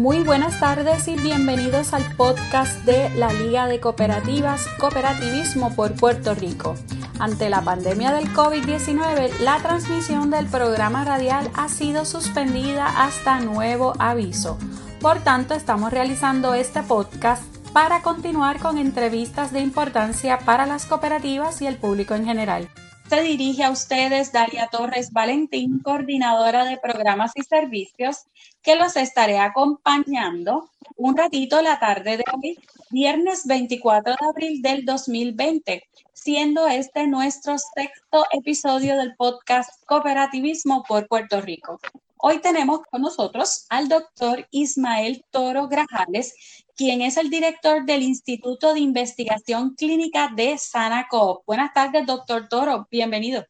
[0.00, 6.34] Muy buenas tardes y bienvenidos al podcast de la Liga de Cooperativas Cooperativismo por Puerto
[6.34, 6.74] Rico.
[7.18, 13.92] Ante la pandemia del COVID-19, la transmisión del programa radial ha sido suspendida hasta nuevo
[13.98, 14.56] aviso.
[15.02, 17.42] Por tanto, estamos realizando este podcast
[17.74, 22.70] para continuar con entrevistas de importancia para las cooperativas y el público en general
[23.10, 28.26] se dirige a ustedes Dalia Torres Valentín, coordinadora de programas y servicios,
[28.62, 32.56] que los estaré acompañando un ratito la tarde de hoy,
[32.90, 35.82] viernes 24 de abril del 2020,
[36.12, 41.80] siendo este nuestro sexto episodio del podcast Cooperativismo por Puerto Rico.
[42.22, 46.34] Hoy tenemos con nosotros al doctor Ismael Toro Grajales,
[46.76, 51.42] quien es el director del Instituto de Investigación Clínica de Sanaco.
[51.46, 53.46] Buenas tardes, doctor Toro, bienvenido.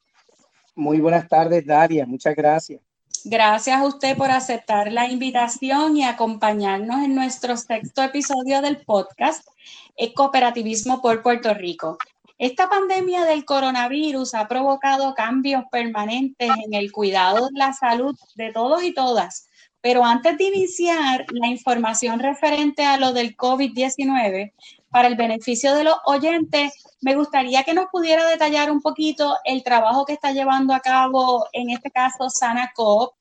[0.77, 2.81] Muy buenas tardes, Daria, muchas gracias.
[3.25, 9.45] Gracias a usted por aceptar la invitación y acompañarnos en nuestro sexto episodio del podcast
[10.15, 11.99] Cooperativismo por Puerto Rico.
[12.41, 18.51] Esta pandemia del coronavirus ha provocado cambios permanentes en el cuidado de la salud de
[18.51, 19.47] todos y todas.
[19.83, 24.55] Pero antes de iniciar la información referente a lo del COVID-19,
[24.89, 29.63] para el beneficio de los oyentes, me gustaría que nos pudiera detallar un poquito el
[29.63, 33.13] trabajo que está llevando a cabo, en este caso, SanaCoop.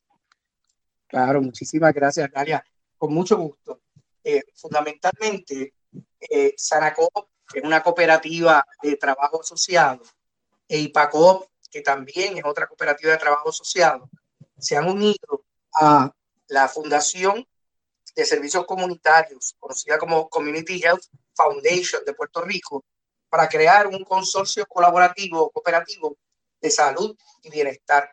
[1.07, 2.63] Claro, muchísimas gracias, Dalia.
[2.97, 3.81] Con mucho gusto.
[4.23, 5.73] Eh, fundamentalmente,
[6.21, 6.53] eh,
[7.53, 10.03] es una cooperativa de trabajo asociado,
[10.67, 14.09] e IPACOP, que también es otra cooperativa de trabajo asociado,
[14.57, 16.13] se han unido a
[16.47, 17.47] la Fundación
[18.15, 22.83] de Servicios Comunitarios, conocida como Community Health Foundation de Puerto Rico,
[23.29, 26.17] para crear un consorcio colaborativo, cooperativo
[26.59, 28.11] de salud y bienestar.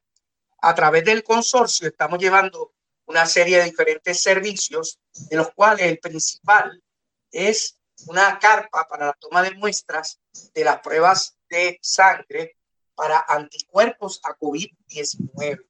[0.60, 2.72] A través del consorcio estamos llevando
[3.06, 6.82] una serie de diferentes servicios, de los cuales el principal
[7.30, 7.75] es
[8.06, 10.20] una carpa para la toma de muestras
[10.54, 12.56] de las pruebas de sangre
[12.94, 15.64] para anticuerpos a COVID-19.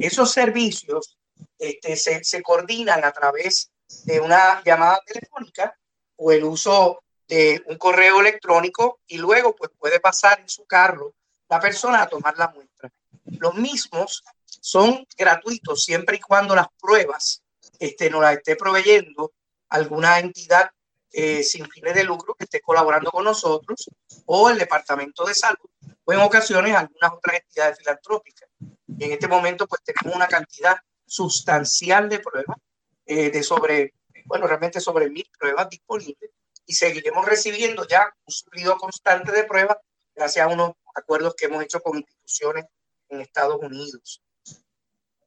[0.00, 1.18] Esos servicios
[1.58, 3.70] este, se, se coordinan a través
[4.04, 5.76] de una llamada telefónica
[6.16, 11.14] o el uso de un correo electrónico y luego pues puede pasar en su carro
[11.48, 12.90] la persona a tomar la muestra.
[13.24, 17.42] Los mismos son gratuitos siempre y cuando las pruebas
[17.78, 19.32] este, nos las esté proveyendo
[19.68, 20.70] alguna entidad
[21.18, 23.88] eh, sin fines de lucro que esté colaborando con nosotros
[24.26, 25.70] o el Departamento de Salud
[26.04, 28.50] o en ocasiones algunas otras entidades filantrópicas.
[28.86, 32.58] Y en este momento pues tenemos una cantidad sustancial de pruebas,
[33.06, 33.94] eh, de sobre,
[34.26, 36.32] bueno, realmente sobre mil pruebas disponibles
[36.66, 39.78] y seguiremos recibiendo ya un suplido constante de pruebas
[40.14, 42.66] gracias a unos acuerdos que hemos hecho con instituciones
[43.08, 44.20] en Estados Unidos.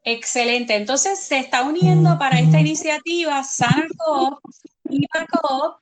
[0.03, 0.75] Excelente.
[0.75, 3.43] Entonces se está uniendo para esta iniciativa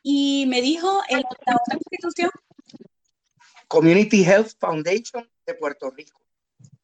[0.04, 2.30] Y me dijo en la otra institución.
[3.68, 6.22] Community Health Foundation de Puerto Rico.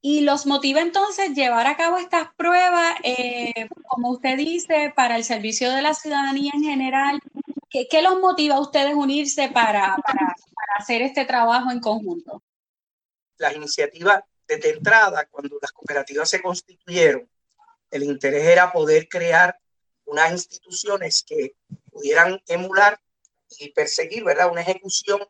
[0.01, 5.23] Y los motiva entonces llevar a cabo estas pruebas, eh, como usted dice, para el
[5.23, 7.19] servicio de la ciudadanía en general.
[7.69, 12.43] ¿Qué, qué los motiva a ustedes unirse para, para, para, hacer este trabajo en conjunto?
[13.37, 17.27] Las iniciativas desde entrada, cuando las cooperativas se constituyeron,
[17.89, 19.57] el interés era poder crear
[20.05, 21.55] unas instituciones que
[21.93, 22.99] pudieran emular
[23.59, 24.51] y perseguir, ¿verdad?
[24.51, 25.21] Una ejecución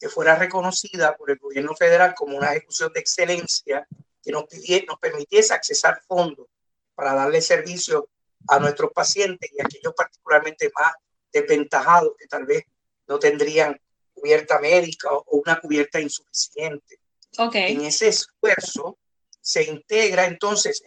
[0.00, 3.86] que fuera reconocida por el gobierno federal como una ejecución de excelencia
[4.22, 6.46] que nos, pidiera, nos permitiese accesar fondos
[6.94, 8.08] para darle servicio
[8.48, 10.92] a nuestros pacientes y a aquellos particularmente más
[11.32, 12.64] desventajados que tal vez
[13.06, 13.80] no tendrían
[14.14, 17.00] cubierta médica o una cubierta insuficiente.
[17.38, 17.74] Okay.
[17.74, 18.98] En ese esfuerzo
[19.40, 20.82] se integra entonces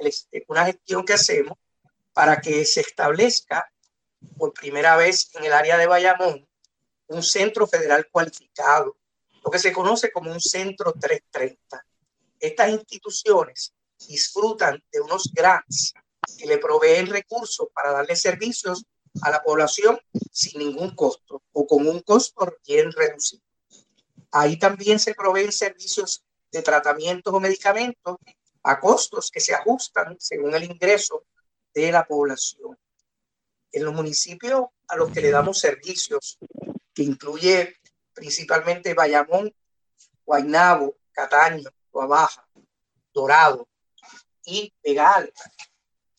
[0.48, 1.58] una gestión que hacemos
[2.14, 3.72] para que se establezca
[4.38, 6.50] por primera vez en el área de Bayamón
[7.10, 8.96] un centro federal cualificado,
[9.44, 11.86] lo que se conoce como un centro 330.
[12.40, 13.74] Estas instituciones
[14.08, 15.94] disfrutan de unos grants
[16.38, 18.86] que le proveen recursos para darle servicios
[19.22, 20.00] a la población
[20.32, 23.44] sin ningún costo o con un costo bien reducido.
[24.32, 28.18] Ahí también se proveen servicios de tratamientos o medicamentos
[28.64, 31.24] a costos que se ajustan según el ingreso
[31.74, 32.78] de la población.
[33.72, 36.40] En los municipios a los que le damos servicios,
[36.94, 37.78] que incluye
[38.14, 39.54] principalmente Bayamón,
[40.26, 42.48] Guaynabo, Cataño, Baja,
[43.14, 43.68] Dorado
[44.46, 45.28] y Vega.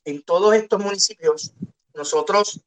[0.05, 1.53] En todos estos municipios,
[1.95, 2.61] nosotros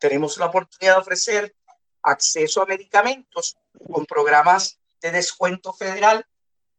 [0.00, 1.56] tenemos la oportunidad de ofrecer
[2.02, 3.56] acceso a medicamentos
[3.92, 6.26] con programas de descuento federal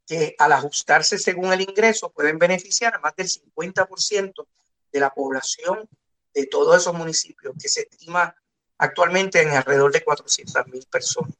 [0.06, 4.48] que al ajustarse según el ingreso pueden beneficiar a más del 50%
[4.92, 5.90] de la población
[6.36, 8.36] de todos esos municipios, que se estima
[8.78, 11.34] actualmente en alrededor de 400 mil personas.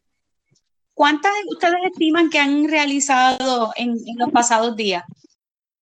[0.94, 5.04] ¿Cuántas ustedes estiman que han realizado en, los pasados días?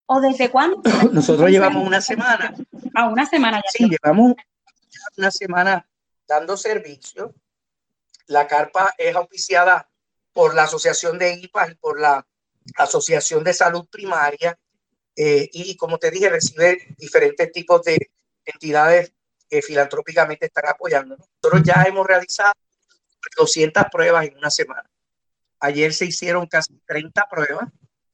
[0.07, 0.81] ¿O desde cuándo?
[1.12, 2.56] Nosotros llevamos una semana.
[2.95, 3.69] Ah, una semana ya.
[3.71, 4.33] Sí, llevamos
[5.15, 5.88] una semana
[6.27, 7.36] dando servicio.
[8.25, 9.88] La carpa es auspiciada
[10.33, 12.25] por la Asociación de IPA y por la
[12.77, 14.57] Asociación de Salud Primaria.
[15.15, 18.12] Eh, y como te dije, recibe diferentes tipos de
[18.45, 19.13] entidades
[19.50, 21.18] que filantrópicamente están apoyando.
[21.18, 22.54] Nosotros ya hemos realizado
[23.38, 24.90] 200 pruebas en una semana.
[25.60, 27.69] Ayer se hicieron casi 30 pruebas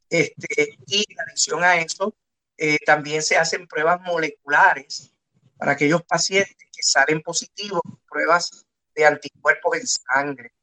[0.10, 2.16] este, y en adición a eso,
[2.58, 5.14] eh, también se hacen pruebas moleculares
[5.58, 8.66] para aquellos pacientes que salen positivos, pruebas
[8.96, 10.54] de anticuerpos en sangre.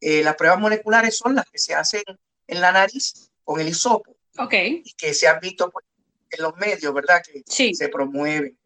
[0.00, 2.02] Eh, las pruebas moleculares son las que se hacen
[2.46, 4.16] en la nariz con el hisopo.
[4.38, 4.54] Ok.
[4.54, 5.84] Y que se han visto pues,
[6.30, 7.22] en los medios, ¿verdad?
[7.22, 7.42] Que
[7.74, 8.58] se promueven.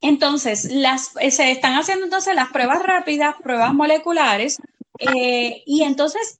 [0.00, 0.70] Entonces,
[1.20, 4.58] eh, se están haciendo entonces las pruebas rápidas, pruebas moleculares,
[4.98, 6.38] eh, y entonces,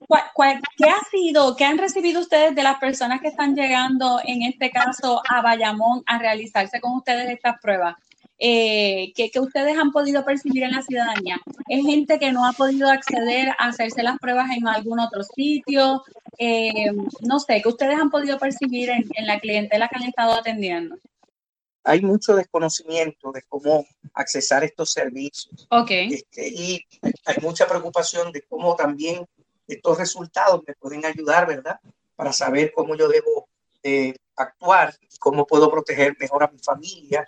[0.77, 4.71] qué ha sido, qué han recibido ustedes de las personas que están llegando, en este
[4.71, 7.95] caso, a Bayamón a realizarse con ustedes estas pruebas?
[8.41, 11.41] Eh, que, ustedes han podido percibir en la ciudadanía?
[11.69, 16.03] ¿Es gente que no ha podido acceder a hacerse las pruebas en algún otro sitio?
[16.39, 16.91] Eh,
[17.21, 20.97] no sé, que ustedes han podido percibir en, en la clientela que han estado atendiendo?
[21.89, 25.67] Hay mucho desconocimiento de cómo accesar estos servicios.
[25.71, 26.13] Okay.
[26.13, 26.87] Este, y
[27.25, 29.27] hay mucha preocupación de cómo también
[29.67, 31.81] estos resultados me pueden ayudar, ¿verdad?
[32.15, 33.49] Para saber cómo yo debo
[33.83, 37.25] eh, actuar, cómo puedo proteger mejor a mi familia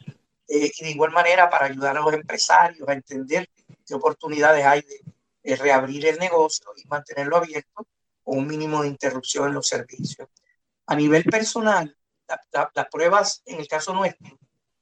[0.46, 3.48] eh, y de igual manera para ayudar a los empresarios a entender
[3.86, 7.86] qué oportunidades hay de, reabrir el negocio y mantenerlo abierto
[8.22, 10.28] con un mínimo de interrupción en los servicios.
[10.86, 11.96] A nivel personal,
[12.52, 14.38] las pruebas en el caso nuestro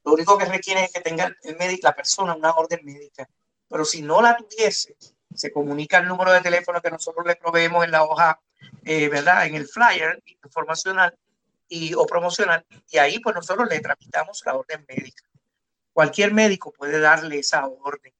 [0.09, 3.29] lo único que requiere es que tenga el médico, la persona una orden médica.
[3.69, 4.97] Pero si no la tuviese,
[5.35, 8.41] se comunica el número de teléfono que nosotros le proveemos en la hoja,
[8.87, 9.45] eh, ¿verdad?
[9.47, 11.15] En el flyer informacional
[11.69, 12.65] y, o promocional.
[12.91, 15.25] Y ahí pues nosotros le tramitamos la orden médica.
[15.93, 18.15] Cualquier médico puede darle esa orden.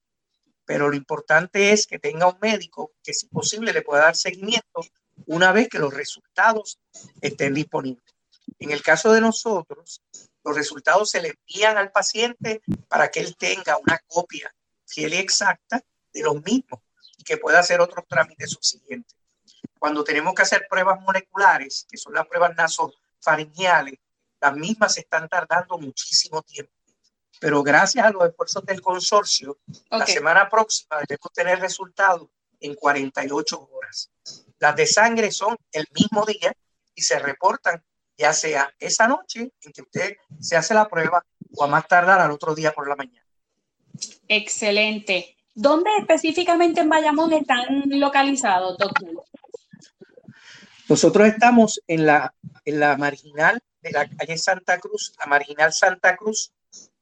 [0.65, 4.81] Pero lo importante es que tenga un médico que si posible le pueda dar seguimiento
[5.25, 6.79] una vez que los resultados
[7.19, 8.13] estén disponibles.
[8.59, 10.03] En el caso de nosotros,
[10.49, 14.53] los resultados se le envían al paciente para que él tenga una copia
[14.85, 16.81] fiel y exacta de los mismos
[17.17, 19.15] y que pueda hacer otros trámites subsiguientes.
[19.77, 23.99] Cuando tenemos que hacer pruebas moleculares, que son las pruebas nasofaringiales,
[24.41, 26.73] las mismas se están tardando muchísimo tiempo.
[27.39, 29.59] Pero gracias a los esfuerzos del consorcio,
[29.91, 32.27] la semana próxima debemos tener resultados
[32.59, 34.09] en 48 horas.
[34.57, 36.51] Las de sangre son el mismo día
[36.95, 37.83] y se reportan
[38.19, 41.25] ya sea esa noche en que usted se hace la prueba
[41.55, 43.25] o a más tardar al otro día por la mañana.
[44.27, 45.37] Excelente.
[45.55, 49.23] ¿Dónde específicamente en Bayamón están localizados, doctor?
[50.89, 52.33] Nosotros estamos en la,
[52.65, 56.51] en la marginal de la calle Santa Cruz, la marginal Santa Cruz,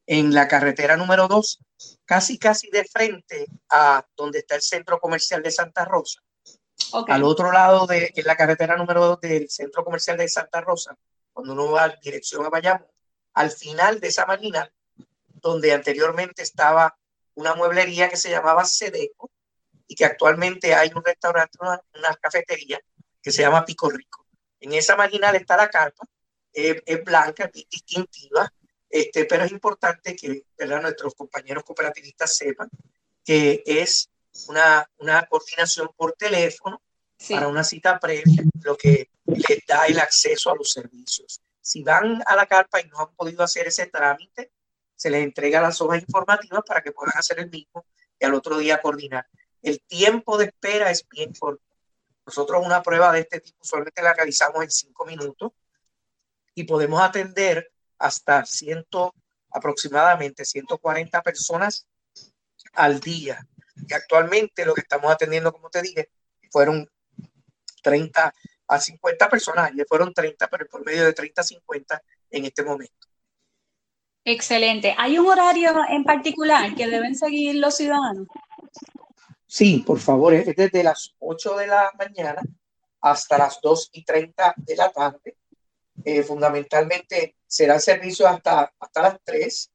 [0.06, 1.60] en la carretera número 2,
[2.06, 6.22] casi casi de frente a donde está el centro comercial de Santa Rosa.
[7.07, 10.98] Al otro lado de la carretera número 2 del centro comercial de Santa Rosa,
[11.34, 12.88] cuando uno va en dirección a Bayamón,
[13.34, 14.72] al final de esa marginal,
[15.28, 16.97] donde anteriormente estaba
[17.35, 19.31] una mueblería que se llamaba Sedeco
[19.88, 21.80] y que actualmente hay un restaurante, una,
[22.19, 22.80] cafetería
[23.21, 24.26] que se llama Pico Rico.
[24.59, 26.06] En esa marginal está la carpa,
[26.52, 28.52] es blanca, es distintiva,
[28.90, 30.81] este, pero es importante que ¿verdad?
[30.81, 32.69] nuestros compañeros cooperativistas sepan
[33.23, 34.09] que es
[34.48, 36.82] una, una coordinación por teléfono
[37.30, 41.42] para una cita previa, lo que les da el acceso a los servicios.
[41.60, 44.52] Si van a la carpa y no han podido hacer ese trámite,
[44.96, 47.86] se les entrega las hojas informativas para que puedan hacer el mismo
[48.20, 49.28] y al otro día coordinar.
[49.62, 51.64] El tiempo de espera es bien corto.
[52.26, 55.52] Nosotros una prueba de este tipo solamente la realizamos en cinco minutos
[56.56, 59.14] y podemos atender hasta ciento,
[59.52, 61.88] aproximadamente 140 personas
[62.74, 63.48] al día.
[63.88, 66.10] Y actualmente lo que estamos atendiendo, como te dije,
[66.52, 66.90] fueron
[67.84, 68.34] 30
[68.68, 72.64] a 50 personas, ayer fueron 30, pero por medio de 30 a 50 en este
[72.64, 73.07] momento.
[74.26, 74.94] Excelente.
[74.98, 78.28] ¿Hay un horario en particular que deben seguir los ciudadanos?
[79.46, 82.42] Sí, por favor, es desde las 8 de la mañana
[83.00, 85.38] hasta las 2 y 30 de la tarde.
[86.04, 89.72] Eh, fundamentalmente será servicio hasta, hasta las 3,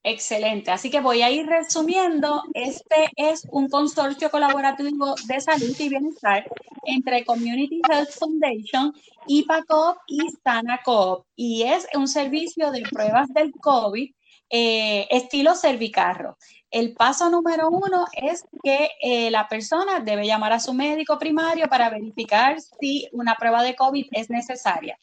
[0.04, 0.70] Excelente.
[0.70, 2.42] Así que voy a ir resumiendo.
[2.54, 6.44] Este es un consorcio colaborativo de salud y bienestar
[6.84, 8.92] entre Community Health Foundation,
[9.26, 11.24] IPACOP y SanaCoop.
[11.36, 14.10] Y es un servicio de pruebas del COVID
[14.50, 16.36] eh, estilo cervicarro.
[16.70, 21.68] El paso número uno es que eh, la persona debe llamar a su médico primario
[21.68, 24.98] para verificar si una prueba de COVID es necesaria.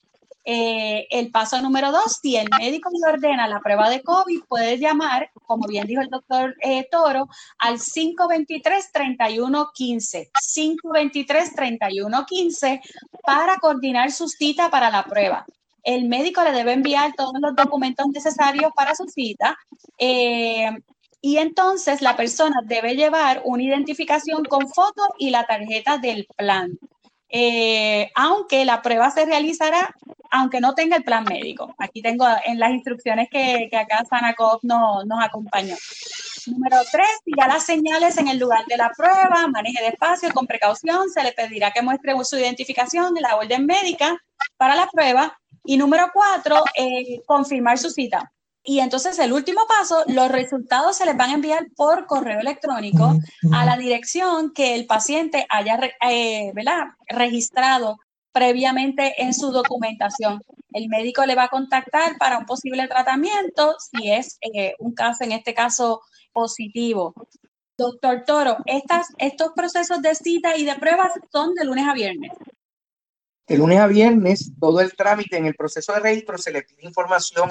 [0.51, 4.79] Eh, el paso número dos, si el médico le ordena la prueba de COVID, puede
[4.79, 7.29] llamar, como bien dijo el doctor eh, Toro,
[7.59, 10.31] al 523-3115.
[10.33, 12.81] 523-3115
[13.23, 15.45] para coordinar su cita para la prueba.
[15.83, 19.55] El médico le debe enviar todos los documentos necesarios para su cita.
[19.99, 20.71] Eh,
[21.21, 26.79] y entonces la persona debe llevar una identificación con foto y la tarjeta del plan.
[27.29, 29.95] Eh, aunque la prueba se realizará
[30.31, 31.73] aunque no tenga el plan médico.
[31.77, 35.75] Aquí tengo en las instrucciones que, que acá Sanacop no, nos acompañó.
[36.47, 37.07] Número tres,
[37.37, 41.31] ya las señales en el lugar de la prueba, maneje despacio, con precaución, se le
[41.31, 44.17] pedirá que muestre su identificación y la orden médica
[44.57, 45.37] para la prueba.
[45.65, 48.31] Y número cuatro, eh, confirmar su cita.
[48.69, 53.17] Y entonces el último paso, los resultados se les van a enviar por correo electrónico
[53.51, 56.53] a la dirección que el paciente haya eh,
[57.07, 57.97] registrado
[58.31, 60.43] previamente en su documentación.
[60.71, 65.23] El médico le va a contactar para un posible tratamiento si es eh, un caso,
[65.23, 67.15] en este caso, positivo.
[67.75, 72.33] Doctor Toro, estas, estos procesos de cita y de pruebas son de lunes a viernes.
[73.47, 76.85] De lunes a viernes, todo el trámite en el proceso de registro se le pide
[76.85, 77.49] información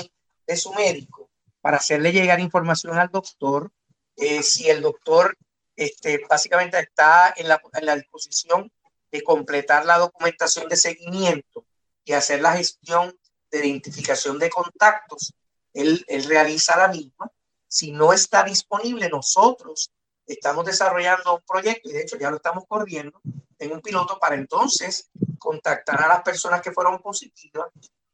[0.48, 3.70] de su médico para hacerle llegar información al doctor.
[4.16, 5.36] Eh, si el doctor
[5.76, 8.72] este, básicamente está en la, en la disposición
[9.12, 11.64] de completar la documentación de seguimiento
[12.04, 13.16] y hacer la gestión
[13.50, 15.34] de identificación de contactos,
[15.72, 17.30] él, él realiza la misma.
[17.68, 19.92] Si no está disponible, nosotros
[20.26, 23.20] estamos desarrollando un proyecto y de hecho ya lo estamos corriendo
[23.58, 27.70] en un piloto para entonces contactar a las personas que fueron positivas,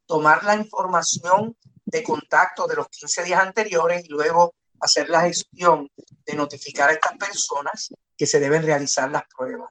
[0.06, 1.56] tomar la información
[1.94, 5.88] de contacto de los 15 días anteriores y luego hacer la gestión
[6.26, 9.70] de notificar a estas personas que se deben realizar las pruebas.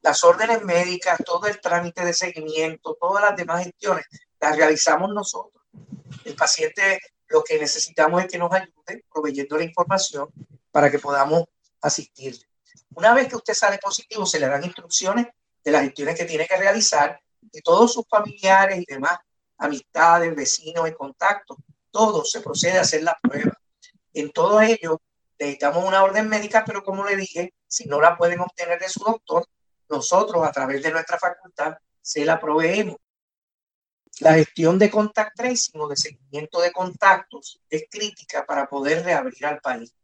[0.00, 4.06] Las órdenes médicas, todo el trámite de seguimiento, todas las demás gestiones,
[4.40, 5.64] las realizamos nosotros.
[6.24, 10.28] El paciente lo que necesitamos es que nos ayude proveyendo la información
[10.70, 11.42] para que podamos
[11.82, 12.46] asistirle.
[12.94, 15.26] Una vez que usted sale positivo, se le dan instrucciones
[15.64, 19.18] de las gestiones que tiene que realizar y todos sus familiares y demás
[19.58, 21.58] amistades, vecinos y contactos,
[21.90, 23.52] todo se procede a hacer la prueba.
[24.12, 25.00] En todo ello,
[25.38, 29.00] necesitamos una orden médica, pero como le dije, si no la pueden obtener de su
[29.04, 29.46] doctor,
[29.88, 32.96] nosotros a través de nuestra facultad se la proveemos.
[34.20, 39.46] La gestión de contact tracing o de seguimiento de contactos es crítica para poder reabrir
[39.46, 39.94] al país.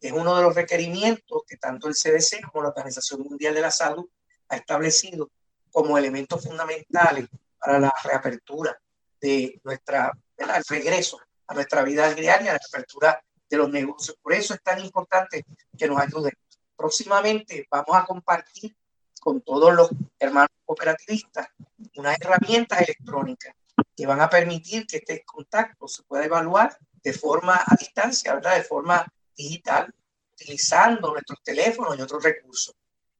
[0.00, 3.70] Es uno de los requerimientos que tanto el CDC como la Organización Mundial de la
[3.70, 4.08] Salud
[4.48, 5.30] ha establecido
[5.70, 7.28] como elementos fundamentales
[7.58, 8.78] para la reapertura
[9.20, 14.16] de nuestra, el regreso a nuestra vida diaria, la reapertura de los negocios.
[14.22, 15.44] Por eso es tan importante
[15.76, 16.32] que nos ayuden.
[16.76, 18.76] Próximamente vamos a compartir
[19.20, 21.48] con todos los hermanos cooperativistas
[21.96, 23.54] unas herramientas electrónicas
[23.96, 28.56] que van a permitir que este contacto se pueda evaluar de forma a distancia, ¿verdad?
[28.56, 29.92] De forma digital,
[30.32, 32.74] utilizando nuestros teléfonos y otros recursos.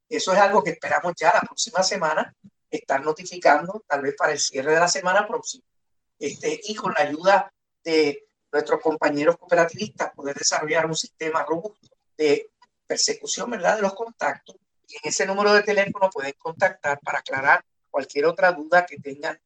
[0.08, 2.34] Eso es algo que esperamos ya la próxima semana
[2.76, 5.64] estar notificando, tal vez para el cierre de la semana próxima.
[6.18, 7.52] Este, y con la ayuda
[7.84, 12.50] de nuestros compañeros cooperativistas, poder desarrollar un sistema robusto de
[12.86, 14.56] persecución, ¿verdad?, de los contactos.
[14.88, 19.38] Y en ese número de teléfono pueden contactar para aclarar cualquier otra duda que tengan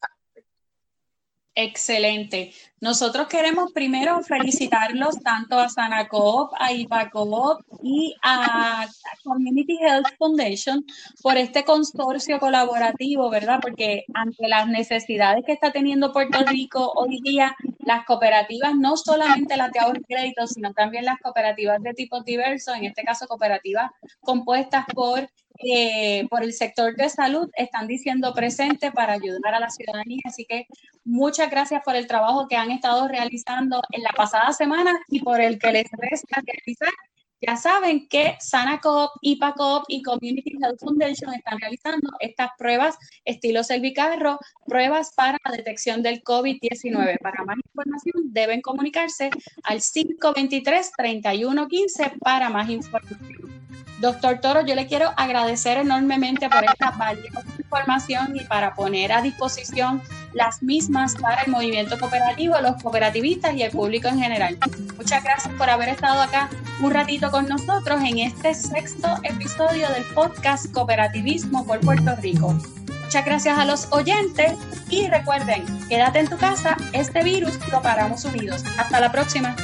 [1.62, 2.52] Excelente.
[2.80, 8.88] Nosotros queremos primero felicitarlos tanto a Sanacoop, a IPACOOP y a
[9.22, 10.82] Community Health Foundation
[11.22, 13.58] por este consorcio colaborativo, ¿verdad?
[13.60, 19.58] Porque ante las necesidades que está teniendo Puerto Rico hoy día, las cooperativas, no solamente
[19.58, 23.90] las de ahorro crédito, sino también las cooperativas de tipo diverso, en este caso cooperativas
[24.22, 25.28] compuestas por
[25.62, 30.20] eh, por el sector de salud están diciendo presente para ayudar a la ciudadanía.
[30.24, 30.66] Así que
[31.04, 35.40] muchas gracias por el trabajo que han estado realizando en la pasada semana y por
[35.40, 36.92] el que les resta realizar.
[37.42, 44.38] Ya saben que SanaCoop, IPACOP y Community Health Foundation están realizando estas pruebas estilo cervicarro,
[44.66, 47.18] pruebas para la detección del COVID-19.
[47.20, 49.30] Para más información deben comunicarse
[49.62, 53.18] al 523-3115 para más información.
[54.00, 59.22] Doctor Toro, yo le quiero agradecer enormemente por esta valiosa información y para poner a
[59.22, 64.58] disposición las mismas para el movimiento cooperativo, los cooperativistas y el público en general.
[64.96, 70.04] Muchas gracias por haber estado acá un ratito con nosotros en este sexto episodio del
[70.14, 72.54] podcast Cooperativismo por Puerto Rico.
[73.02, 74.52] Muchas gracias a los oyentes
[74.88, 78.64] y recuerden, quédate en tu casa, este virus lo paramos unidos.
[78.78, 79.56] Hasta la próxima.